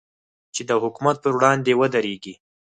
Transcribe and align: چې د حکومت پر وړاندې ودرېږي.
چې 0.53 0.61
د 0.69 0.71
حکومت 0.83 1.15
پر 1.23 1.31
وړاندې 1.37 1.77
ودرېږي. 1.79 2.33